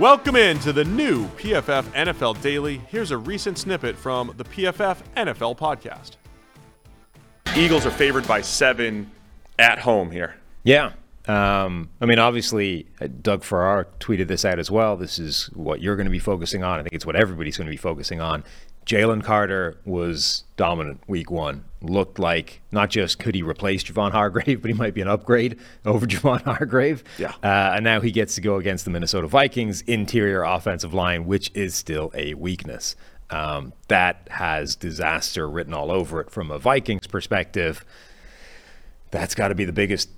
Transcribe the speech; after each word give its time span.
Welcome 0.00 0.34
in 0.34 0.58
to 0.60 0.72
the 0.72 0.86
new 0.86 1.26
PFF 1.36 1.82
NFL 1.92 2.40
Daily. 2.40 2.80
Here's 2.88 3.10
a 3.10 3.18
recent 3.18 3.58
snippet 3.58 3.94
from 3.94 4.32
the 4.38 4.44
PFF 4.44 4.96
NFL 5.14 5.58
podcast. 5.58 6.12
Eagles 7.54 7.84
are 7.84 7.90
favored 7.90 8.26
by 8.26 8.40
seven 8.40 9.10
at 9.58 9.78
home 9.78 10.10
here. 10.10 10.36
Yeah. 10.64 10.92
Um, 11.28 11.90
I 12.00 12.06
mean, 12.06 12.18
obviously, 12.18 12.86
uh, 12.98 13.08
Doug 13.20 13.44
Farrar 13.44 13.88
tweeted 13.98 14.26
this 14.26 14.46
out 14.46 14.58
as 14.58 14.70
well. 14.70 14.96
This 14.96 15.18
is 15.18 15.50
what 15.52 15.82
you're 15.82 15.96
going 15.96 16.06
to 16.06 16.10
be 16.10 16.18
focusing 16.18 16.64
on. 16.64 16.80
I 16.80 16.82
think 16.82 16.94
it's 16.94 17.04
what 17.04 17.14
everybody's 17.14 17.58
going 17.58 17.66
to 17.66 17.70
be 17.70 17.76
focusing 17.76 18.22
on. 18.22 18.42
Jalen 18.86 19.22
Carter 19.22 19.78
was 19.84 20.44
dominant 20.56 21.00
week 21.06 21.30
one. 21.30 21.64
Looked 21.82 22.18
like 22.18 22.60
not 22.72 22.90
just 22.90 23.18
could 23.18 23.34
he 23.34 23.42
replace 23.42 23.84
Javon 23.84 24.12
Hargrave, 24.12 24.60
but 24.62 24.70
he 24.70 24.76
might 24.76 24.94
be 24.94 25.00
an 25.00 25.08
upgrade 25.08 25.58
over 25.84 26.06
Javon 26.08 26.42
Hargrave. 26.42 27.04
Yeah. 27.18 27.32
Uh, 27.42 27.72
and 27.74 27.84
now 27.84 28.00
he 28.00 28.10
gets 28.10 28.34
to 28.34 28.40
go 28.40 28.56
against 28.56 28.84
the 28.84 28.90
Minnesota 28.90 29.26
Vikings 29.26 29.82
interior 29.82 30.42
offensive 30.42 30.92
line, 30.92 31.26
which 31.26 31.50
is 31.54 31.74
still 31.74 32.10
a 32.14 32.34
weakness. 32.34 32.96
Um, 33.30 33.72
that 33.86 34.26
has 34.28 34.74
disaster 34.74 35.48
written 35.48 35.72
all 35.72 35.92
over 35.92 36.20
it 36.20 36.30
from 36.30 36.50
a 36.50 36.58
Vikings 36.58 37.06
perspective. 37.06 37.84
That's 39.12 39.36
got 39.36 39.48
to 39.48 39.54
be 39.54 39.64
the 39.64 39.72
biggest 39.72 40.10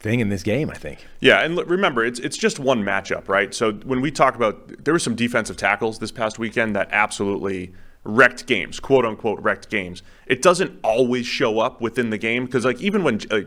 thing 0.00 0.20
in 0.20 0.28
this 0.28 0.42
game, 0.42 0.70
I 0.70 0.74
think. 0.74 1.06
Yeah, 1.20 1.42
and 1.42 1.56
remember, 1.68 2.04
it's 2.04 2.18
it's 2.18 2.36
just 2.36 2.58
one 2.58 2.82
matchup, 2.82 3.28
right? 3.28 3.54
So 3.54 3.72
when 3.72 4.00
we 4.00 4.10
talk 4.10 4.34
about, 4.34 4.84
there 4.84 4.92
were 4.92 4.98
some 4.98 5.14
defensive 5.14 5.56
tackles 5.56 5.98
this 5.98 6.10
past 6.10 6.38
weekend 6.38 6.76
that 6.76 6.88
absolutely 6.92 7.72
wrecked 8.04 8.46
games, 8.46 8.80
quote 8.80 9.04
unquote 9.04 9.40
wrecked 9.40 9.68
games. 9.68 10.02
It 10.26 10.42
doesn't 10.42 10.78
always 10.82 11.26
show 11.26 11.60
up 11.60 11.80
within 11.80 12.10
the 12.10 12.18
game 12.18 12.46
because 12.46 12.64
like 12.64 12.80
even 12.80 13.02
when 13.02 13.16
uh, 13.30 13.42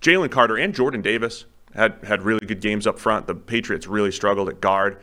Jalen 0.00 0.30
Carter 0.30 0.56
and 0.56 0.74
Jordan 0.74 1.02
Davis 1.02 1.44
had 1.74 1.98
had 2.04 2.22
really 2.22 2.46
good 2.46 2.60
games 2.60 2.86
up 2.86 2.98
front, 2.98 3.26
the 3.26 3.34
Patriots 3.34 3.86
really 3.86 4.12
struggled 4.12 4.48
at 4.48 4.60
guard, 4.60 4.98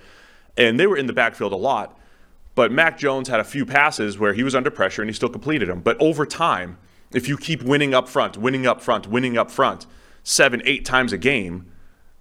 and 0.57 0.79
they 0.79 0.87
were 0.87 0.97
in 0.97 1.07
the 1.07 1.13
backfield 1.13 1.53
a 1.53 1.57
lot. 1.57 1.97
But 2.55 2.71
Mac 2.71 2.97
Jones 2.97 3.29
had 3.29 3.39
a 3.39 3.43
few 3.43 3.67
passes 3.67 4.17
where 4.17 4.33
he 4.33 4.41
was 4.41 4.55
under 4.55 4.71
pressure 4.71 5.03
and 5.03 5.09
he 5.09 5.13
still 5.13 5.29
completed 5.29 5.69
them. 5.69 5.81
But 5.81 5.95
over 6.01 6.25
time, 6.25 6.79
if 7.13 7.27
you 7.27 7.37
keep 7.37 7.61
winning 7.61 7.93
up 7.93 8.09
front, 8.09 8.35
winning 8.35 8.65
up 8.65 8.81
front, 8.81 9.05
winning 9.05 9.37
up 9.37 9.51
front, 9.51 9.85
seven, 10.23 10.63
eight 10.65 10.83
times 10.83 11.13
a 11.13 11.19
game, 11.19 11.71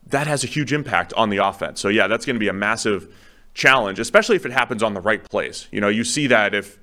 that 0.06 0.26
has 0.26 0.44
a 0.44 0.46
huge 0.46 0.74
impact 0.74 1.14
on 1.14 1.30
the 1.30 1.38
offense. 1.38 1.80
So 1.80 1.88
yeah, 1.88 2.06
that's 2.06 2.26
going 2.26 2.36
to 2.36 2.40
be 2.40 2.48
a 2.48 2.52
massive 2.52 3.12
challenge, 3.56 3.98
especially 3.98 4.36
if 4.36 4.44
it 4.44 4.52
happens 4.52 4.82
on 4.82 4.94
the 4.94 5.00
right 5.00 5.24
plays. 5.28 5.66
You 5.72 5.80
know, 5.80 5.88
you 5.88 6.04
see 6.04 6.26
that 6.28 6.54
if 6.54 6.78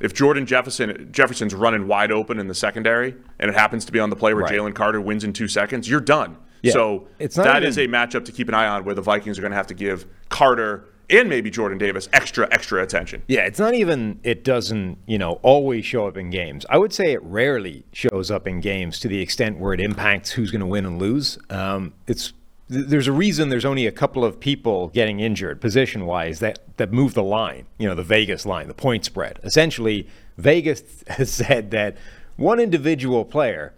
if 0.00 0.14
Jordan 0.14 0.46
Jefferson 0.46 1.08
Jefferson's 1.10 1.54
running 1.54 1.88
wide 1.88 2.12
open 2.12 2.38
in 2.38 2.46
the 2.46 2.54
secondary 2.54 3.16
and 3.40 3.50
it 3.50 3.54
happens 3.54 3.84
to 3.86 3.92
be 3.92 3.98
on 3.98 4.10
the 4.10 4.16
play 4.16 4.34
where 4.34 4.44
right. 4.44 4.52
Jalen 4.52 4.74
Carter 4.74 5.00
wins 5.00 5.24
in 5.24 5.32
two 5.32 5.48
seconds, 5.48 5.88
you're 5.88 6.00
done. 6.00 6.36
Yeah. 6.62 6.72
So 6.72 7.08
It's 7.18 7.36
that 7.36 7.44
not 7.44 7.64
is 7.64 7.78
a 7.78 7.86
matchup 7.86 8.24
to 8.26 8.32
keep 8.32 8.48
an 8.48 8.54
eye 8.54 8.66
on 8.66 8.84
where 8.84 8.94
the 8.94 9.02
Vikings 9.02 9.38
are 9.38 9.42
going 9.42 9.52
to 9.52 9.56
have 9.56 9.68
to 9.68 9.74
give 9.74 10.06
Carter 10.28 10.84
and 11.10 11.30
maybe 11.30 11.50
Jordan 11.50 11.78
Davis 11.78 12.10
extra 12.12 12.46
extra 12.50 12.82
attention. 12.82 13.22
Yeah, 13.26 13.46
it's 13.46 13.58
not 13.58 13.72
even 13.72 14.20
it 14.22 14.44
doesn't, 14.44 14.98
you 15.06 15.16
know, 15.16 15.40
always 15.42 15.86
show 15.86 16.06
up 16.06 16.18
in 16.18 16.28
games. 16.28 16.66
I 16.68 16.76
would 16.76 16.92
say 16.92 17.12
it 17.12 17.22
rarely 17.22 17.86
shows 17.92 18.30
up 18.30 18.46
in 18.46 18.60
games 18.60 19.00
to 19.00 19.08
the 19.08 19.20
extent 19.22 19.58
where 19.58 19.72
it 19.72 19.80
impacts 19.80 20.30
who's 20.32 20.50
going 20.50 20.60
to 20.60 20.66
win 20.66 20.84
and 20.84 21.00
lose. 21.00 21.38
Um, 21.48 21.94
it's 22.06 22.34
th- 22.70 22.86
there's 22.86 23.06
a 23.06 23.12
reason 23.12 23.48
there's 23.48 23.64
only 23.64 23.86
a 23.86 23.92
couple 23.92 24.24
of 24.24 24.40
people 24.40 24.88
getting 24.88 25.20
injured 25.20 25.60
position 25.60 26.06
wise 26.06 26.40
that 26.40 26.60
that 26.76 26.92
move 26.92 27.14
the 27.14 27.22
line, 27.22 27.66
you 27.78 27.88
know, 27.88 27.94
the 27.94 28.02
Vegas 28.02 28.46
line, 28.46 28.68
the 28.68 28.74
point 28.74 29.04
spread. 29.04 29.38
Essentially, 29.42 30.08
Vegas 30.36 30.82
has 31.08 31.30
said 31.30 31.70
that 31.72 31.96
one 32.36 32.60
individual 32.60 33.24
player 33.24 33.74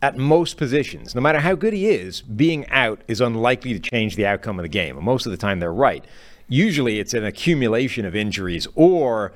at 0.00 0.16
most 0.16 0.56
positions, 0.56 1.14
no 1.14 1.20
matter 1.20 1.40
how 1.40 1.54
good 1.54 1.72
he 1.72 1.88
is, 1.88 2.22
being 2.22 2.66
out 2.68 3.02
is 3.08 3.20
unlikely 3.20 3.72
to 3.72 3.80
change 3.80 4.16
the 4.16 4.24
outcome 4.26 4.58
of 4.58 4.62
the 4.62 4.68
game. 4.68 4.96
And 4.96 5.04
most 5.04 5.26
of 5.26 5.32
the 5.32 5.36
time, 5.36 5.58
they're 5.58 5.72
right. 5.72 6.04
Usually, 6.48 7.00
it's 7.00 7.14
an 7.14 7.24
accumulation 7.24 8.06
of 8.06 8.14
injuries 8.14 8.66
or 8.74 9.32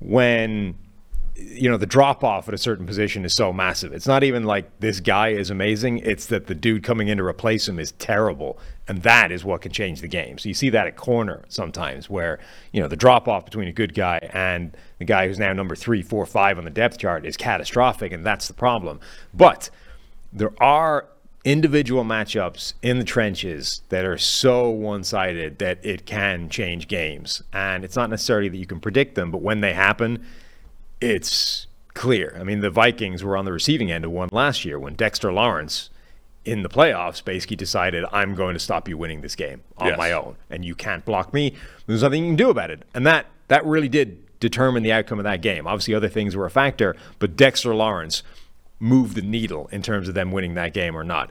when 0.00 0.76
you 1.38 1.68
know 1.68 1.76
the 1.76 1.86
drop 1.86 2.24
off 2.24 2.48
at 2.48 2.54
a 2.54 2.58
certain 2.58 2.86
position 2.86 3.24
is 3.24 3.34
so 3.34 3.52
massive. 3.52 3.92
It's 3.92 4.06
not 4.06 4.24
even 4.24 4.44
like 4.44 4.80
this 4.80 5.00
guy 5.00 5.28
is 5.28 5.50
amazing. 5.50 5.98
It's 5.98 6.26
that 6.26 6.46
the 6.46 6.54
dude 6.54 6.82
coming 6.82 7.08
in 7.08 7.18
to 7.18 7.24
replace 7.24 7.68
him 7.68 7.78
is 7.78 7.92
terrible, 7.92 8.58
and 8.88 9.02
that 9.02 9.30
is 9.30 9.44
what 9.44 9.60
can 9.60 9.70
change 9.70 10.00
the 10.00 10.08
game. 10.08 10.38
So 10.38 10.48
you 10.48 10.54
see 10.54 10.70
that 10.70 10.86
at 10.86 10.96
corner 10.96 11.44
sometimes, 11.48 12.08
where 12.08 12.38
you 12.72 12.80
know 12.80 12.88
the 12.88 12.96
drop 12.96 13.28
off 13.28 13.44
between 13.44 13.68
a 13.68 13.72
good 13.72 13.94
guy 13.94 14.18
and 14.32 14.74
the 14.98 15.04
guy 15.04 15.26
who's 15.28 15.38
now 15.38 15.52
number 15.52 15.76
three, 15.76 16.02
four, 16.02 16.24
five 16.24 16.58
on 16.58 16.64
the 16.64 16.70
depth 16.70 16.98
chart 16.98 17.26
is 17.26 17.36
catastrophic, 17.36 18.12
and 18.12 18.24
that's 18.24 18.48
the 18.48 18.54
problem. 18.54 18.98
But 19.34 19.68
there 20.32 20.54
are 20.58 21.06
individual 21.44 22.02
matchups 22.02 22.72
in 22.82 22.98
the 22.98 23.04
trenches 23.04 23.82
that 23.90 24.04
are 24.04 24.18
so 24.18 24.68
one-sided 24.68 25.58
that 25.60 25.78
it 25.84 26.04
can 26.04 26.48
change 26.48 26.88
games 26.88 27.40
and 27.52 27.84
it's 27.84 27.94
not 27.94 28.10
necessarily 28.10 28.48
that 28.48 28.56
you 28.56 28.66
can 28.66 28.80
predict 28.80 29.14
them 29.14 29.30
but 29.30 29.40
when 29.40 29.60
they 29.60 29.72
happen 29.72 30.26
it's 31.00 31.66
clear 31.94 32.36
i 32.38 32.42
mean 32.44 32.60
the 32.60 32.70
vikings 32.70 33.24
were 33.24 33.36
on 33.36 33.44
the 33.44 33.52
receiving 33.52 33.90
end 33.90 34.04
of 34.04 34.10
one 34.10 34.28
last 34.32 34.64
year 34.64 34.78
when 34.78 34.94
dexter 34.94 35.32
lawrence 35.32 35.90
in 36.44 36.62
the 36.62 36.68
playoffs 36.68 37.24
basically 37.24 37.56
decided 37.56 38.04
i'm 38.12 38.34
going 38.34 38.54
to 38.54 38.60
stop 38.60 38.88
you 38.88 38.96
winning 38.98 39.20
this 39.20 39.34
game 39.34 39.62
on 39.78 39.88
Yes. 39.88 39.98
my 39.98 40.12
own 40.12 40.36
and 40.50 40.64
you 40.64 40.74
can't 40.74 41.04
block 41.04 41.32
me 41.32 41.54
there's 41.86 42.02
nothing 42.02 42.24
you 42.24 42.30
can 42.30 42.36
do 42.36 42.50
about 42.50 42.70
it 42.70 42.82
and 42.94 43.06
that 43.06 43.26
that 43.48 43.64
really 43.64 43.88
did 43.88 44.22
determine 44.40 44.82
the 44.82 44.92
outcome 44.92 45.18
of 45.18 45.24
that 45.24 45.40
game 45.40 45.66
obviously 45.66 45.94
other 45.94 46.08
things 46.08 46.36
were 46.36 46.46
a 46.46 46.50
factor 46.50 46.94
but 47.18 47.36
dexter 47.36 47.74
lawrence 47.74 48.22
moved 48.78 49.14
the 49.16 49.22
needle 49.22 49.68
in 49.72 49.80
terms 49.80 50.06
of 50.08 50.14
them 50.14 50.30
winning 50.30 50.52
that 50.52 50.74
game 50.74 50.94
or 50.94 51.02
not. 51.02 51.30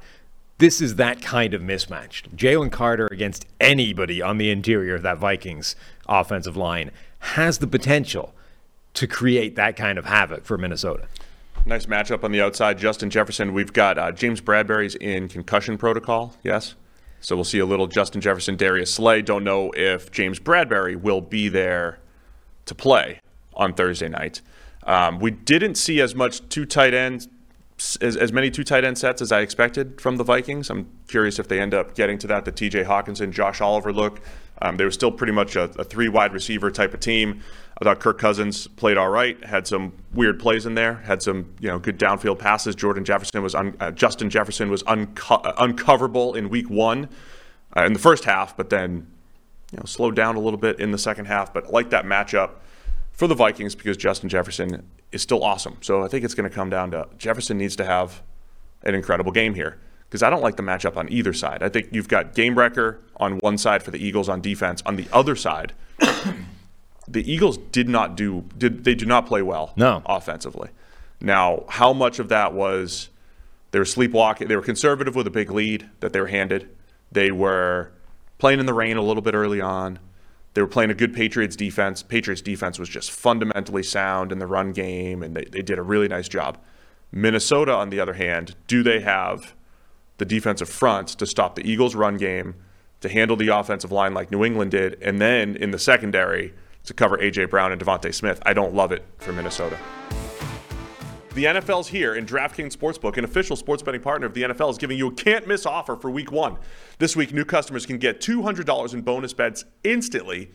This 0.57 0.81
is 0.81 0.95
that 0.95 1.21
kind 1.21 1.53
of 1.53 1.61
mismatch. 1.61 2.23
Jalen 2.35 2.71
Carter 2.71 3.07
against 3.11 3.45
anybody 3.61 4.19
on 4.19 4.39
the 4.39 4.49
interior 4.49 4.95
of 4.95 5.03
that 5.03 5.19
Vikings 5.19 5.75
offensive 6.09 6.57
line 6.57 6.89
has 7.19 7.59
the 7.59 7.67
potential 7.67 8.33
to 8.95 9.07
create 9.07 9.55
that 9.55 9.75
kind 9.75 9.97
of 9.97 10.05
havoc 10.05 10.45
for 10.45 10.57
Minnesota. 10.57 11.07
Nice 11.65 11.85
matchup 11.85 12.23
on 12.23 12.31
the 12.31 12.41
outside. 12.41 12.77
Justin 12.77 13.09
Jefferson. 13.09 13.53
We've 13.53 13.73
got 13.73 13.97
uh, 13.97 14.11
James 14.11 14.41
Bradberry's 14.41 14.95
in 14.95 15.27
concussion 15.27 15.77
protocol. 15.77 16.35
Yes. 16.43 16.75
So 17.21 17.35
we'll 17.35 17.43
see 17.43 17.59
a 17.59 17.65
little 17.65 17.87
Justin 17.87 18.21
Jefferson, 18.21 18.55
Darius 18.55 18.93
Slay. 18.93 19.23
Don't 19.23 19.43
know 19.43 19.71
if 19.71 20.11
James 20.11 20.39
Bradberry 20.39 20.95
will 20.95 21.21
be 21.21 21.49
there 21.49 21.99
to 22.65 22.75
play 22.75 23.19
on 23.55 23.73
Thursday 23.73 24.09
night. 24.09 24.41
Um, 24.83 25.19
we 25.19 25.31
didn't 25.31 25.75
see 25.75 26.01
as 26.01 26.13
much 26.13 26.47
two 26.49 26.65
tight 26.65 26.93
ends, 26.93 27.27
as, 27.99 28.15
as 28.15 28.31
many 28.31 28.51
two 28.51 28.63
tight 28.63 28.83
end 28.83 28.99
sets 28.99 29.23
as 29.23 29.31
I 29.31 29.39
expected 29.41 29.99
from 29.99 30.17
the 30.17 30.23
Vikings. 30.23 30.69
I'm 30.69 30.87
curious 31.07 31.39
if 31.39 31.47
they 31.47 31.59
end 31.59 31.73
up 31.73 31.95
getting 31.95 32.19
to 32.19 32.27
that. 32.27 32.45
The 32.45 32.51
T.J. 32.51 32.83
Hockenson, 32.83 33.31
Josh 33.31 33.59
Oliver 33.59 33.91
look. 33.91 34.21
Um, 34.61 34.77
they 34.77 34.85
were 34.85 34.91
still 34.91 35.11
pretty 35.11 35.33
much 35.33 35.55
a, 35.55 35.63
a 35.79 35.83
three 35.83 36.09
wide 36.09 36.31
receiver 36.31 36.69
type 36.69 36.93
of 36.93 36.99
team. 36.99 37.41
I 37.81 37.83
thought 37.83 37.99
Kirk 37.99 38.17
Cousins 38.17 38.67
played 38.67 38.97
all 38.97 39.09
right. 39.09 39.43
Had 39.43 39.67
some 39.67 39.91
weird 40.13 40.39
plays 40.39 40.65
in 40.65 40.75
there. 40.75 40.95
Had 40.95 41.21
some 41.21 41.53
you 41.59 41.67
know 41.67 41.77
good 41.77 41.99
downfield 41.99 42.39
passes. 42.39 42.73
Jordan 42.75 43.03
Jefferson 43.03 43.43
was 43.43 43.53
un, 43.53 43.75
uh, 43.79 43.91
Justin 43.91 44.29
Jefferson 44.29 44.69
was 44.69 44.83
unco- 44.87 45.35
uh, 45.35 45.61
uncoverable 45.61 46.35
in 46.35 46.49
week 46.49 46.69
one, 46.69 47.09
uh, 47.75 47.83
in 47.83 47.93
the 47.93 47.99
first 47.99 48.23
half, 48.23 48.55
but 48.55 48.69
then 48.69 49.07
you 49.71 49.77
know 49.77 49.85
slowed 49.85 50.15
down 50.15 50.35
a 50.35 50.39
little 50.39 50.59
bit 50.59 50.79
in 50.79 50.91
the 50.91 50.97
second 50.97 51.25
half. 51.25 51.53
But 51.53 51.65
I 51.65 51.69
like 51.69 51.89
that 51.89 52.05
matchup 52.05 52.51
for 53.11 53.27
the 53.27 53.35
Vikings 53.35 53.75
because 53.75 53.97
Justin 53.97 54.29
Jefferson 54.29 54.89
is 55.11 55.21
still 55.21 55.43
awesome. 55.43 55.77
So 55.81 56.03
I 56.03 56.07
think 56.07 56.23
it's 56.23 56.33
going 56.33 56.49
to 56.49 56.53
come 56.55 56.69
down 56.69 56.91
to 56.91 57.07
Jefferson 57.17 57.57
needs 57.57 57.75
to 57.77 57.85
have 57.85 58.21
an 58.83 58.95
incredible 58.95 59.31
game 59.31 59.53
here 59.53 59.79
because 60.09 60.23
I 60.23 60.29
don't 60.29 60.41
like 60.41 60.55
the 60.55 60.63
matchup 60.63 60.95
on 60.95 61.11
either 61.11 61.33
side. 61.33 61.61
I 61.61 61.69
think 61.69 61.89
you've 61.91 62.07
got 62.07 62.35
game 62.35 62.57
wrecker 62.57 63.01
on 63.17 63.37
one 63.39 63.57
side 63.57 63.83
for 63.83 63.91
the 63.91 63.97
Eagles 63.97 64.29
on 64.29 64.39
defense. 64.39 64.81
On 64.85 64.95
the 64.95 65.07
other 65.11 65.35
side, 65.35 65.73
the 67.07 67.29
Eagles 67.31 67.57
did 67.71 67.87
not 67.87 68.15
do 68.17 68.43
did 68.57 68.83
they 68.83 68.95
do 68.95 69.05
not 69.05 69.25
play 69.25 69.41
well 69.41 69.73
No. 69.75 70.01
offensively. 70.05 70.69
Now, 71.21 71.63
how 71.69 71.93
much 71.93 72.19
of 72.19 72.29
that 72.29 72.53
was 72.53 73.09
they 73.71 73.79
were 73.79 73.85
sleepwalking, 73.85 74.47
they 74.47 74.55
were 74.55 74.61
conservative 74.61 75.15
with 75.15 75.27
a 75.27 75.31
big 75.31 75.51
lead 75.51 75.89
that 75.99 76.13
they 76.13 76.19
were 76.19 76.27
handed. 76.27 76.69
They 77.11 77.31
were 77.31 77.91
playing 78.37 78.59
in 78.59 78.65
the 78.65 78.73
rain 78.73 78.97
a 78.97 79.01
little 79.01 79.21
bit 79.21 79.33
early 79.33 79.61
on. 79.61 79.99
They 80.53 80.61
were 80.61 80.67
playing 80.67 80.89
a 80.89 80.93
good 80.93 81.13
Patriots 81.13 81.55
defense. 81.55 82.01
Patriots 82.01 82.41
defense 82.41 82.79
was 82.79 82.87
just 82.89 83.11
fundamentally 83.11 83.83
sound 83.83 84.31
in 84.31 84.39
the 84.39 84.47
run 84.47 84.71
game, 84.71 85.21
and 85.21 85.35
they, 85.35 85.43
they 85.45 85.61
did 85.61 85.77
a 85.77 85.81
really 85.83 86.07
nice 86.07 86.29
job. 86.29 86.57
Minnesota, 87.11 87.73
on 87.73 87.89
the 87.89 87.99
other 87.99 88.13
hand, 88.13 88.55
do 88.67 88.81
they 88.81 89.01
have 89.01 89.53
the 90.17 90.25
defensive 90.25 90.69
front 90.69 91.09
to 91.09 91.25
stop 91.25 91.55
the 91.55 91.69
Eagles' 91.69 91.95
run 91.95 92.17
game, 92.17 92.55
to 93.01 93.09
handle 93.09 93.35
the 93.35 93.49
offensive 93.49 93.91
line 93.91 94.13
like 94.13 94.31
New 94.31 94.45
England 94.45 94.71
did, 94.71 94.97
and 95.01 95.19
then 95.19 95.55
in 95.57 95.71
the 95.71 95.79
secondary 95.79 96.53
to 96.85 96.93
cover 96.93 97.15
A.J. 97.17 97.45
Brown 97.45 97.71
and 97.71 97.81
DeVonta 97.81 98.13
Smith? 98.13 98.41
I 98.45 98.53
don't 98.53 98.73
love 98.73 98.91
it 98.91 99.03
for 99.17 99.33
Minnesota. 99.33 99.77
The 101.33 101.43
NFL's 101.43 101.89
here, 101.89 102.13
and 102.13 102.25
DraftKings 102.25 102.77
Sportsbook, 102.77 103.17
an 103.17 103.25
official 103.25 103.57
sports 103.57 103.83
betting 103.83 103.99
partner 103.99 104.25
of 104.25 104.33
the 104.33 104.43
NFL, 104.43 104.71
is 104.71 104.77
giving 104.77 104.97
you 104.97 105.07
a 105.07 105.11
can't 105.13 105.45
miss 105.45 105.65
offer 105.65 105.97
for 105.97 106.09
week 106.09 106.31
one. 106.31 106.57
This 106.97 107.15
week, 107.15 107.33
new 107.33 107.43
customers 107.43 107.85
can 107.85 107.97
get 107.97 108.21
$200 108.21 108.93
in 108.93 109.01
bonus 109.01 109.33
bets 109.33 109.65
instantly. 109.83 110.51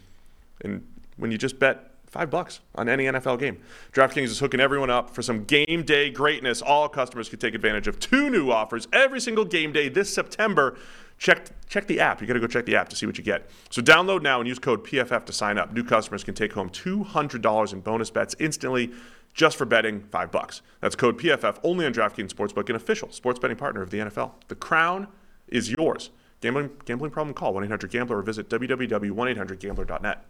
And 0.62 0.86
when 1.18 1.30
you 1.30 1.36
just 1.36 1.58
bet 1.58 1.89
five 2.10 2.30
bucks 2.30 2.60
on 2.74 2.88
any 2.88 3.04
NFL 3.04 3.38
game, 3.38 3.58
DraftKings 3.92 4.24
is 4.24 4.38
hooking 4.40 4.60
everyone 4.60 4.90
up 4.90 5.10
for 5.10 5.22
some 5.22 5.44
game 5.44 5.84
day 5.84 6.10
greatness. 6.10 6.60
All 6.60 6.88
customers 6.88 7.28
can 7.28 7.38
take 7.38 7.54
advantage 7.54 7.86
of 7.86 7.98
two 7.98 8.28
new 8.28 8.50
offers 8.50 8.88
every 8.92 9.20
single 9.20 9.44
game 9.44 9.72
day 9.72 9.88
this 9.88 10.12
September. 10.12 10.76
check 11.18 11.46
check 11.68 11.86
the 11.86 12.00
app. 12.00 12.20
You 12.20 12.26
got 12.26 12.34
to 12.34 12.40
go 12.40 12.46
check 12.46 12.66
the 12.66 12.76
app 12.76 12.88
to 12.88 12.96
see 12.96 13.06
what 13.06 13.16
you 13.16 13.24
get. 13.24 13.48
So 13.70 13.80
download 13.80 14.22
now 14.22 14.40
and 14.40 14.48
use 14.48 14.58
code 14.58 14.84
PFF 14.84 15.24
to 15.26 15.32
sign 15.32 15.56
up. 15.56 15.72
New 15.72 15.84
customers 15.84 16.24
can 16.24 16.34
take 16.34 16.52
home 16.52 16.68
$200 16.70 17.72
in 17.72 17.80
bonus 17.80 18.10
bets 18.10 18.34
instantly 18.40 18.90
just 19.32 19.56
for 19.56 19.64
betting 19.64 20.00
5 20.10 20.32
bucks. 20.32 20.62
That's 20.80 20.96
code 20.96 21.18
PFF 21.18 21.58
only 21.62 21.86
on 21.86 21.92
DraftKings 21.92 22.32
Sportsbook, 22.32 22.68
an 22.68 22.74
official 22.74 23.12
sports 23.12 23.38
betting 23.38 23.56
partner 23.56 23.80
of 23.82 23.90
the 23.90 23.98
NFL. 23.98 24.32
The 24.48 24.56
crown 24.56 25.06
is 25.46 25.70
yours. 25.70 26.10
Gambling 26.40 26.70
gambling 26.86 27.10
problem 27.10 27.34
call 27.34 27.54
1-800-GAMBLER 27.54 28.18
or 28.18 28.22
visit 28.22 28.48
www.1800gambler.net. 28.48 30.24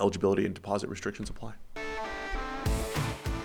Eligibility 0.00 0.46
and 0.46 0.54
deposit 0.54 0.88
restrictions 0.88 1.30
apply. 1.30 1.52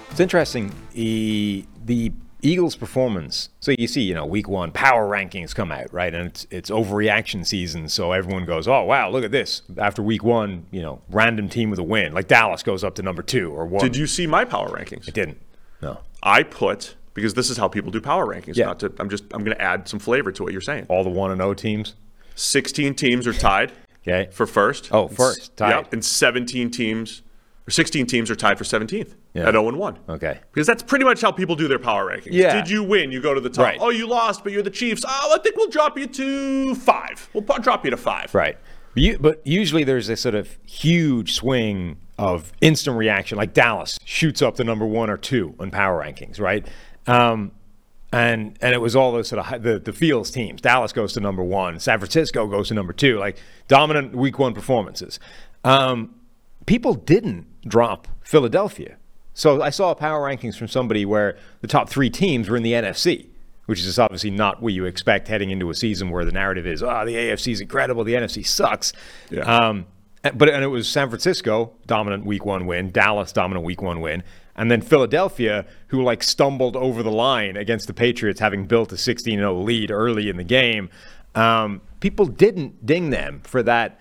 It's 0.10 0.20
interesting. 0.20 0.74
The, 0.94 1.66
the 1.86 2.12
Eagles' 2.42 2.76
performance. 2.76 3.50
So 3.60 3.74
you 3.78 3.88
see, 3.88 4.02
you 4.02 4.14
know, 4.14 4.26
week 4.26 4.48
one 4.48 4.72
power 4.72 5.08
rankings 5.08 5.54
come 5.56 5.72
out, 5.72 5.92
right? 5.92 6.14
And 6.14 6.28
it's 6.28 6.48
it's 6.52 6.70
overreaction 6.70 7.46
season, 7.46 7.90
so 7.90 8.12
everyone 8.12 8.46
goes, 8.46 8.68
"Oh 8.68 8.84
wow, 8.84 9.10
look 9.10 9.24
at 9.24 9.32
this!" 9.32 9.64
After 9.78 10.02
week 10.02 10.24
one, 10.24 10.66
you 10.72 10.82
know, 10.82 11.02
random 11.10 11.50
team 11.50 11.70
with 11.70 11.80
a 11.80 11.84
win, 11.84 12.14
like 12.14 12.28
Dallas 12.28 12.64
goes 12.64 12.84
up 12.84 12.96
to 12.96 13.02
number 13.02 13.24
two 13.24 13.52
or 13.52 13.66
one. 13.66 13.84
Did 13.84 13.96
you 13.96 14.08
see 14.08 14.28
my 14.28 14.46
power 14.46 14.70
rankings? 14.70 15.08
I 15.08 15.12
didn't. 15.12 15.42
No. 15.82 16.00
I 16.22 16.44
put 16.44 16.96
because 17.14 17.34
this 17.34 17.50
is 17.50 17.58
how 17.58 17.68
people 17.68 17.92
do 17.92 18.02
power 18.02 18.26
rankings. 18.26 18.56
Yeah. 18.56 18.66
Not 18.68 18.80
to, 18.82 18.94
I'm 19.00 19.10
just 19.10 19.24
I'm 19.34 19.44
going 19.44 19.58
to 19.58 19.62
add 19.62 19.88
some 19.88 20.00
flavor 20.00 20.32
to 20.32 20.44
what 20.44 20.52
you're 20.52 20.62
saying. 20.62 20.86
All 20.90 21.04
the 21.04 21.10
one 21.10 21.32
and 21.32 21.42
O 21.42 21.54
teams. 21.54 21.96
16 22.36 22.94
teams 22.94 23.26
are 23.26 23.34
tied 23.34 23.72
Okay. 24.08 24.30
for 24.32 24.46
first. 24.48 24.90
Oh, 24.92 25.08
first, 25.08 25.56
tied. 25.58 25.70
Yep, 25.72 25.94
and 25.94 26.04
17 26.06 26.72
teams 26.72 27.22
or 27.68 27.72
16 27.72 28.06
teams 28.06 28.32
are 28.32 28.36
tied 28.36 28.58
for 28.58 28.64
17th 28.64 29.14
Yeah. 29.34 29.48
at 29.48 29.52
0 29.52 29.68
and 29.68 29.78
1. 29.78 30.00
Okay. 30.08 30.40
Because 30.54 30.66
that's 30.66 30.82
pretty 30.82 31.04
much 31.04 31.20
how 31.22 31.32
people 31.34 31.56
do 31.56 31.68
their 31.68 31.80
power 31.80 32.06
rankings. 32.10 32.30
Yeah. 32.32 32.54
Did 32.56 32.70
you 32.70 32.82
win? 32.84 33.12
You 33.12 33.22
go 33.22 33.34
to 33.34 33.42
the 33.42 33.50
top. 33.50 33.66
Right. 33.66 33.78
Oh, 33.82 33.90
you 33.90 34.08
lost, 34.08 34.44
but 34.44 34.54
you're 34.54 34.64
the 34.64 34.70
Chiefs. 34.70 35.04
Oh, 35.06 35.34
I 35.36 35.40
think 35.44 35.58
we'll 35.58 35.70
drop 35.70 35.98
you 35.98 36.08
to 36.08 36.76
five. 36.76 37.30
We'll 37.34 37.44
drop 37.60 37.84
you 37.84 37.92
to 37.92 37.98
five. 37.98 38.34
Right. 38.34 38.58
But, 38.94 39.04
you, 39.04 39.20
but 39.20 39.42
usually 39.46 39.84
there's 39.84 40.08
this 40.08 40.22
sort 40.22 40.34
of 40.36 40.58
huge 40.66 41.34
swing 41.34 41.98
of 42.18 42.52
instant 42.62 42.98
reaction, 42.98 43.38
like 43.38 43.54
Dallas 43.54 44.00
shoots 44.06 44.42
up 44.42 44.56
to 44.56 44.64
number 44.64 44.86
one 44.86 45.10
or 45.10 45.18
two 45.18 45.54
on 45.60 45.70
power 45.70 46.02
rankings, 46.02 46.40
right? 46.40 46.66
Um, 47.06 47.52
and 48.12 48.58
and 48.62 48.74
it 48.74 48.80
was 48.80 48.96
all 48.96 49.12
those 49.12 49.28
sort 49.28 49.46
of 49.46 49.64
the 49.64 49.80
the 49.80 49.94
Fields 49.94 50.32
teams. 50.32 50.62
Dallas 50.62 50.94
goes 50.94 51.14
to 51.14 51.20
number 51.20 51.44
one, 51.44 51.80
San 51.80 52.00
Francisco 52.00 52.48
goes 52.48 52.70
to 52.70 52.74
number 52.74 52.94
two, 52.94 53.18
like 53.18 53.38
dominant 53.68 54.16
week 54.16 54.40
one 54.40 54.54
performances. 54.54 55.20
Um, 55.64 56.16
people 56.66 56.94
didn't 56.94 57.48
drop 57.68 58.08
Philadelphia. 58.22 58.98
So 59.34 59.62
I 59.62 59.70
saw 59.70 59.94
power 59.94 60.28
rankings 60.28 60.58
from 60.58 60.68
somebody 60.68 61.06
where 61.06 61.38
the 61.62 61.68
top 61.68 61.90
three 61.90 62.10
teams 62.10 62.50
were 62.50 62.58
in 62.58 62.64
the 62.64 62.74
NFC, 62.74 63.28
which 63.68 63.82
is 63.82 64.00
obviously 64.00 64.32
not 64.32 64.64
what 64.64 64.74
you 64.74 64.86
expect 64.86 65.28
heading 65.28 65.52
into 65.52 65.70
a 65.70 65.76
season 65.76 66.10
where 66.10 66.26
the 66.26 66.32
narrative 66.32 66.66
is, 66.66 66.82
oh, 66.82 67.06
the 67.06 67.14
AFC 67.14 67.52
is 67.52 67.62
incredible, 67.62 68.04
the 68.04 68.16
NFC 68.16 68.46
sucks. 68.46 68.94
Yeah. 69.30 69.42
Um, 69.42 69.86
but 70.34 70.50
and 70.50 70.64
it 70.64 70.68
was 70.68 70.90
San 70.90 71.10
Francisco 71.10 71.74
dominant 71.86 72.26
week 72.26 72.46
one 72.46 72.66
win, 72.66 72.92
Dallas 72.92 73.32
dominant 73.32 73.66
week 73.66 73.82
one 73.82 74.02
win, 74.02 74.24
and 74.58 74.72
then 74.72 74.82
Philadelphia 74.82 75.66
who 75.88 76.04
like 76.04 76.24
stumbled 76.24 76.76
over 76.76 77.04
the 77.04 77.12
line 77.12 77.56
against 77.56 77.88
the 77.88 77.94
Patriots, 77.94 78.40
having 78.40 78.66
built 78.66 78.92
a 78.92 78.96
16-0 78.96 79.64
lead 79.64 79.92
early 79.92 80.30
in 80.30 80.38
the 80.38 80.44
game. 80.44 80.90
Um, 81.36 81.82
people 82.00 82.26
didn't 82.26 82.86
ding 82.86 83.12
them 83.12 83.42
for 83.44 83.62
that 83.64 84.00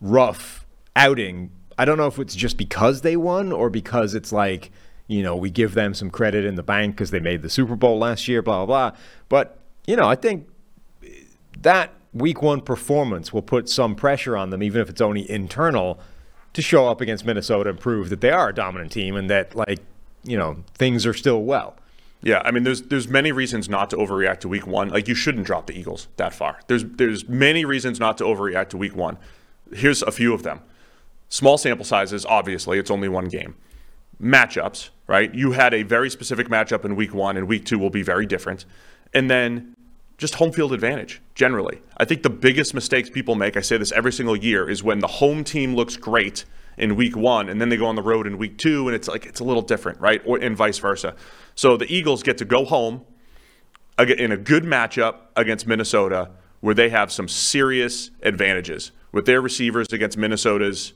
rough 0.00 0.66
outing. 0.96 1.50
I 1.78 1.84
don't 1.84 1.98
know 1.98 2.06
if 2.06 2.18
it's 2.18 2.34
just 2.34 2.56
because 2.56 3.02
they 3.02 3.16
won 3.16 3.52
or 3.52 3.68
because 3.68 4.14
it's 4.14 4.32
like, 4.32 4.70
you 5.06 5.22
know, 5.22 5.36
we 5.36 5.50
give 5.50 5.74
them 5.74 5.92
some 5.92 6.10
credit 6.10 6.44
in 6.44 6.54
the 6.54 6.62
bank 6.62 6.96
because 6.96 7.10
they 7.10 7.20
made 7.20 7.42
the 7.42 7.50
Super 7.50 7.76
Bowl 7.76 7.98
last 7.98 8.26
year, 8.28 8.40
blah, 8.40 8.64
blah, 8.64 8.90
blah. 8.90 8.98
But, 9.28 9.58
you 9.86 9.96
know, 9.96 10.08
I 10.08 10.14
think 10.14 10.48
that 11.60 11.92
week 12.14 12.40
one 12.42 12.60
performance 12.60 13.32
will 13.32 13.42
put 13.42 13.68
some 13.68 13.94
pressure 13.94 14.36
on 14.36 14.50
them, 14.50 14.62
even 14.62 14.80
if 14.80 14.88
it's 14.88 15.00
only 15.00 15.30
internal, 15.30 16.00
to 16.52 16.62
show 16.62 16.88
up 16.88 17.00
against 17.00 17.24
Minnesota 17.24 17.70
and 17.70 17.80
prove 17.80 18.10
that 18.10 18.20
they 18.20 18.30
are 18.30 18.50
a 18.50 18.54
dominant 18.54 18.92
team 18.92 19.16
and 19.16 19.30
that, 19.30 19.54
like, 19.54 19.80
you 20.24 20.36
know, 20.36 20.64
things 20.74 21.06
are 21.06 21.14
still 21.14 21.42
well. 21.42 21.76
Yeah, 22.22 22.40
I 22.44 22.52
mean, 22.52 22.62
there's 22.62 22.82
there's 22.82 23.08
many 23.08 23.32
reasons 23.32 23.68
not 23.68 23.90
to 23.90 23.96
overreact 23.96 24.40
to 24.40 24.48
week 24.48 24.64
one. 24.64 24.90
Like 24.90 25.08
you 25.08 25.14
shouldn't 25.14 25.44
drop 25.44 25.66
the 25.66 25.76
Eagles 25.76 26.06
that 26.18 26.32
far. 26.32 26.60
There's 26.68 26.84
there's 26.84 27.28
many 27.28 27.64
reasons 27.64 27.98
not 27.98 28.16
to 28.18 28.24
overreact 28.24 28.68
to 28.70 28.76
week 28.76 28.94
one. 28.94 29.18
Here's 29.72 30.02
a 30.02 30.12
few 30.12 30.32
of 30.32 30.44
them. 30.44 30.60
Small 31.28 31.58
sample 31.58 31.84
sizes, 31.84 32.24
obviously, 32.24 32.78
it's 32.78 32.90
only 32.90 33.08
one 33.08 33.26
game. 33.26 33.56
Matchups, 34.22 34.90
right? 35.08 35.34
You 35.34 35.52
had 35.52 35.74
a 35.74 35.82
very 35.82 36.10
specific 36.10 36.46
matchup 36.46 36.84
in 36.84 36.94
week 36.94 37.12
one, 37.12 37.36
and 37.36 37.48
week 37.48 37.64
two 37.64 37.78
will 37.78 37.90
be 37.90 38.02
very 38.02 38.26
different. 38.26 38.66
And 39.12 39.28
then 39.28 39.74
just 40.18 40.36
home 40.36 40.52
field 40.52 40.72
advantage 40.72 41.20
generally. 41.34 41.80
I 41.96 42.04
think 42.04 42.22
the 42.22 42.30
biggest 42.30 42.74
mistakes 42.74 43.10
people 43.10 43.34
make, 43.34 43.56
I 43.56 43.60
say 43.60 43.76
this 43.76 43.92
every 43.92 44.12
single 44.12 44.36
year, 44.36 44.68
is 44.68 44.82
when 44.82 45.00
the 45.00 45.06
home 45.06 45.44
team 45.44 45.74
looks 45.74 45.96
great 45.96 46.44
in 46.76 46.96
week 46.96 47.16
one 47.16 47.48
and 47.48 47.60
then 47.60 47.68
they 47.68 47.76
go 47.76 47.86
on 47.86 47.96
the 47.96 48.02
road 48.02 48.26
in 48.26 48.38
week 48.38 48.58
two 48.58 48.88
and 48.88 48.94
it's 48.94 49.08
like 49.08 49.26
it's 49.26 49.40
a 49.40 49.44
little 49.44 49.62
different, 49.62 50.00
right? 50.00 50.22
Or 50.24 50.38
and 50.38 50.56
vice 50.56 50.78
versa. 50.78 51.14
So 51.54 51.76
the 51.76 51.92
Eagles 51.92 52.22
get 52.22 52.38
to 52.38 52.44
go 52.44 52.64
home 52.64 53.04
in 53.98 54.32
a 54.32 54.36
good 54.36 54.64
matchup 54.64 55.16
against 55.36 55.66
Minnesota 55.66 56.30
where 56.60 56.74
they 56.74 56.88
have 56.88 57.12
some 57.12 57.28
serious 57.28 58.10
advantages 58.22 58.92
with 59.10 59.26
their 59.26 59.40
receivers 59.40 59.92
against 59.92 60.16
Minnesota's 60.16 60.94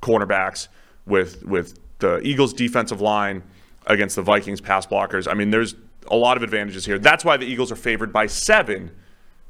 cornerbacks, 0.00 0.68
with 1.06 1.44
with 1.44 1.78
the 1.98 2.20
Eagles 2.20 2.52
defensive 2.52 3.00
line 3.00 3.42
against 3.86 4.16
the 4.16 4.22
Vikings 4.22 4.60
pass 4.60 4.86
blockers. 4.86 5.26
I 5.30 5.34
mean, 5.34 5.50
there's 5.50 5.74
a 6.10 6.16
lot 6.16 6.36
of 6.36 6.42
advantages 6.42 6.86
here. 6.86 6.98
That's 6.98 7.24
why 7.24 7.36
the 7.36 7.46
Eagles 7.46 7.70
are 7.72 7.76
favored 7.76 8.12
by 8.12 8.26
seven. 8.26 8.90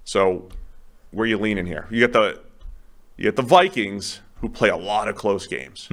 So 0.04 0.48
where 1.10 1.26
you 1.26 1.38
leaning 1.38 1.66
here? 1.66 1.86
You 1.90 2.00
get 2.00 2.12
the 2.12 2.40
you 3.16 3.24
get 3.24 3.36
the 3.36 3.42
Vikings 3.42 4.20
who 4.40 4.48
play 4.48 4.68
a 4.68 4.76
lot 4.76 5.08
of 5.08 5.16
close 5.16 5.46
games. 5.46 5.88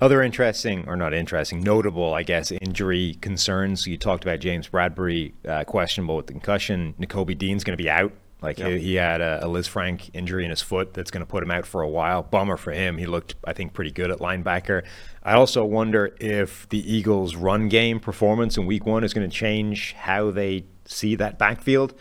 Other 0.00 0.22
interesting, 0.22 0.84
or 0.88 0.96
not 0.96 1.14
interesting, 1.14 1.60
notable, 1.62 2.12
I 2.12 2.24
guess, 2.24 2.50
injury 2.50 3.16
concerns. 3.20 3.86
You 3.86 3.96
talked 3.96 4.24
about 4.24 4.40
James 4.40 4.68
Bradberry, 4.68 5.32
uh, 5.48 5.62
questionable 5.64 6.16
with 6.16 6.26
the 6.26 6.32
concussion. 6.32 6.94
Nakobe 7.00 7.38
Dean's 7.38 7.62
going 7.62 7.78
to 7.78 7.82
be 7.82 7.88
out. 7.88 8.12
Like 8.44 8.58
he, 8.58 8.78
he 8.78 8.94
had 8.94 9.20
a, 9.20 9.44
a 9.44 9.48
Lisfranc 9.48 10.10
injury 10.12 10.44
in 10.44 10.50
his 10.50 10.62
foot 10.62 10.94
that's 10.94 11.10
going 11.10 11.24
to 11.24 11.26
put 11.26 11.42
him 11.42 11.50
out 11.50 11.66
for 11.66 11.80
a 11.82 11.88
while. 11.88 12.22
Bummer 12.22 12.56
for 12.56 12.72
him. 12.72 12.98
He 12.98 13.06
looked, 13.06 13.34
I 13.44 13.52
think, 13.54 13.72
pretty 13.72 13.90
good 13.90 14.10
at 14.10 14.18
linebacker. 14.18 14.84
I 15.22 15.32
also 15.34 15.64
wonder 15.64 16.14
if 16.20 16.68
the 16.68 16.78
Eagles' 16.94 17.34
run 17.34 17.68
game 17.68 17.98
performance 17.98 18.56
in 18.56 18.66
Week 18.66 18.84
One 18.86 19.02
is 19.02 19.12
going 19.14 19.28
to 19.28 19.34
change 19.34 19.94
how 19.94 20.30
they 20.30 20.64
see 20.84 21.16
that 21.16 21.38
backfield. 21.38 21.94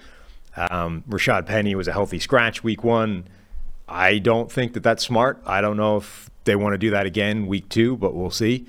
Um, 0.56 1.04
Rashad 1.10 1.46
Penny 1.48 1.74
was 1.74 1.88
a 1.88 1.94
healthy 1.94 2.20
scratch 2.20 2.64
Week 2.64 2.84
One. 2.84 3.28
I 3.88 4.20
don't 4.20 4.52
think 4.52 4.74
that 4.74 4.84
that's 4.84 5.04
smart. 5.04 5.42
I 5.46 5.62
don't 5.62 5.78
know 5.78 5.98
if 5.98 6.30
they 6.44 6.56
want 6.56 6.74
to 6.74 6.78
do 6.78 6.92
that 6.92 7.06
again 7.06 7.48
week 7.48 7.70
two, 7.70 7.96
but 7.98 8.14
we'll 8.14 8.30
see. 8.30 8.68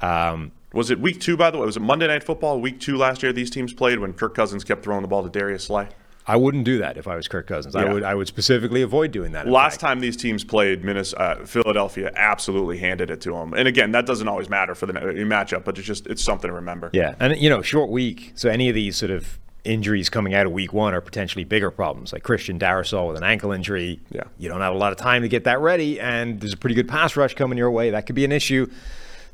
Um, 0.00 0.52
Was 0.72 0.90
it 0.90 1.00
week 1.00 1.20
two, 1.20 1.36
by 1.36 1.50
the 1.50 1.58
way? 1.58 1.66
Was 1.66 1.76
it 1.76 1.80
Monday 1.80 2.06
Night 2.06 2.22
Football, 2.22 2.60
week 2.60 2.78
two 2.80 2.96
last 2.96 3.22
year 3.22 3.32
these 3.32 3.50
teams 3.50 3.72
played 3.72 3.98
when 3.98 4.12
Kirk 4.12 4.34
Cousins 4.34 4.62
kept 4.64 4.84
throwing 4.84 5.02
the 5.02 5.08
ball 5.08 5.22
to 5.22 5.28
Darius 5.28 5.64
Slay? 5.64 5.88
I 6.28 6.36
wouldn't 6.36 6.64
do 6.64 6.78
that 6.78 6.96
if 6.96 7.06
I 7.06 7.14
was 7.14 7.28
Kirk 7.28 7.46
Cousins. 7.46 7.76
I 7.76 7.84
would. 7.84 8.02
I 8.02 8.14
would 8.14 8.26
specifically 8.26 8.82
avoid 8.82 9.12
doing 9.12 9.32
that. 9.32 9.46
Last 9.46 9.74
fact. 9.74 9.80
time 9.80 10.00
these 10.00 10.16
teams 10.16 10.42
played, 10.42 10.84
Minnesota, 10.84 11.22
uh, 11.22 11.46
Philadelphia 11.46 12.12
absolutely 12.16 12.78
handed 12.78 13.10
it 13.10 13.20
to 13.22 13.32
them. 13.32 13.54
And 13.54 13.68
again, 13.68 13.92
that 13.92 14.06
doesn't 14.06 14.26
always 14.26 14.48
matter 14.48 14.74
for 14.74 14.86
the 14.86 14.98
uh, 14.98 15.12
matchup, 15.24 15.64
but 15.64 15.78
it's 15.78 15.86
just 15.86 16.06
it's 16.08 16.22
something 16.22 16.48
to 16.48 16.54
remember. 16.54 16.90
Yeah, 16.92 17.14
and 17.20 17.36
you 17.36 17.48
know, 17.48 17.62
short 17.62 17.90
week. 17.90 18.32
So 18.34 18.48
any 18.48 18.68
of 18.68 18.74
these 18.74 18.96
sort 18.96 19.12
of 19.12 19.38
injuries 19.66 20.08
coming 20.08 20.34
out 20.34 20.46
of 20.46 20.52
week 20.52 20.72
one 20.72 20.94
are 20.94 21.00
potentially 21.00 21.44
bigger 21.44 21.70
problems. 21.70 22.12
Like 22.12 22.22
Christian 22.22 22.58
Darrisaw 22.58 23.06
with 23.08 23.16
an 23.16 23.24
ankle 23.24 23.52
injury. 23.52 24.00
Yeah. 24.10 24.22
you 24.38 24.48
don't 24.48 24.60
have 24.60 24.74
a 24.74 24.78
lot 24.78 24.92
of 24.92 24.98
time 24.98 25.22
to 25.22 25.28
get 25.28 25.44
that 25.44 25.60
ready, 25.60 26.00
and 26.00 26.40
there's 26.40 26.52
a 26.52 26.56
pretty 26.56 26.74
good 26.74 26.88
pass 26.88 27.16
rush 27.16 27.34
coming 27.34 27.58
your 27.58 27.70
way. 27.70 27.90
That 27.90 28.06
could 28.06 28.16
be 28.16 28.24
an 28.24 28.32
issue. 28.32 28.68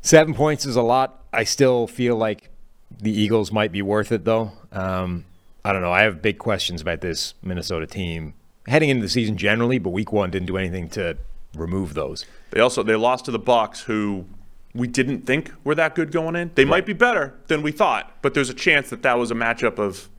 Seven 0.01 0.33
points 0.33 0.65
is 0.65 0.75
a 0.75 0.81
lot. 0.81 1.23
I 1.31 1.45
still 1.45 1.87
feel 1.87 2.17
like 2.17 2.49
the 2.99 3.11
Eagles 3.11 3.51
might 3.51 3.71
be 3.71 3.81
worth 3.81 4.11
it, 4.11 4.25
though. 4.25 4.51
Um, 4.71 5.25
I 5.65 5.71
don't 5.71 5.81
know. 5.81 5.91
I 5.91 6.03
have 6.03 6.21
big 6.21 6.37
questions 6.39 6.81
about 6.81 7.01
this 7.01 7.35
Minnesota 7.41 7.87
team 7.87 8.33
heading 8.67 8.89
into 8.89 9.01
the 9.01 9.09
season 9.09 9.37
generally, 9.37 9.79
but 9.79 9.91
week 9.91 10.11
one 10.11 10.29
didn't 10.31 10.47
do 10.47 10.57
anything 10.57 10.89
to 10.89 11.17
remove 11.55 11.93
those. 11.93 12.25
They 12.51 12.59
also 12.59 12.83
they 12.83 12.95
lost 12.95 13.25
to 13.25 13.31
the 13.31 13.39
Bucks, 13.39 13.81
who 13.81 14.25
we 14.73 14.87
didn't 14.87 15.25
think 15.25 15.51
were 15.63 15.75
that 15.75 15.95
good 15.95 16.11
going 16.11 16.35
in. 16.35 16.51
They 16.55 16.65
might 16.65 16.85
be 16.85 16.93
better 16.93 17.33
than 17.47 17.61
we 17.61 17.71
thought, 17.71 18.11
but 18.21 18.33
there's 18.33 18.49
a 18.49 18.53
chance 18.53 18.89
that 18.89 19.03
that 19.03 19.17
was 19.17 19.31
a 19.31 19.35
matchup 19.35 19.77
of, 19.77 20.09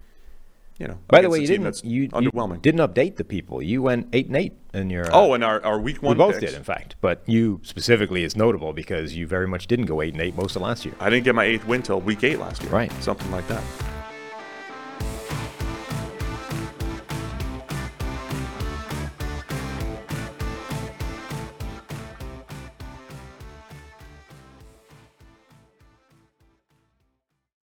you 0.78 0.86
know, 0.88 0.98
By 1.08 1.22
the 1.22 1.28
way, 1.28 1.40
you 1.40 1.46
didn't 1.46 1.84
you, 1.84 2.02
you 2.02 2.30
didn't 2.30 2.80
update 2.80 3.16
the 3.16 3.24
people. 3.24 3.60
You 3.60 3.82
went 3.82 4.08
eight 4.12 4.26
and 4.28 4.36
eight 4.36 4.54
in 4.72 4.90
your. 4.90 5.06
uh, 5.06 5.10
oh, 5.12 5.34
and 5.34 5.44
our, 5.44 5.64
our 5.64 5.80
week 5.80 6.02
we 6.02 6.14
both 6.14 6.40
picks. 6.40 6.52
did, 6.52 6.54
in 6.56 6.64
fact. 6.64 6.96
But 7.00 7.22
you 7.26 7.60
specifically 7.64 8.24
is 8.24 8.36
notable 8.36 8.72
because 8.72 9.14
you 9.14 9.26
very 9.26 9.46
much 9.46 9.66
didn't 9.66 9.86
go 9.86 10.00
eight 10.00 10.14
and 10.14 10.22
eight 10.22 10.36
most 10.36 10.56
of 10.56 10.62
last 10.62 10.84
year. 10.84 10.94
I 11.00 11.10
didn't 11.10 11.24
get 11.24 11.34
my 11.34 11.44
eighth 11.44 11.66
win 11.66 11.82
till 11.82 12.00
week 12.00 12.24
eight 12.24 12.38
last 12.38 12.62
year. 12.62 12.72
Right. 12.72 12.92
Something 13.02 13.30
like 13.30 13.46
that. 13.48 13.62